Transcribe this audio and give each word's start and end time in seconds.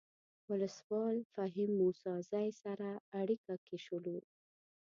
ولسوال 0.49 1.17
فهیم 1.33 1.69
موسی 1.79 2.13
زی 2.31 2.47
سره 2.61 2.89
اړیکه 3.19 3.53
کې 3.65 3.77
شولو. 3.85 4.17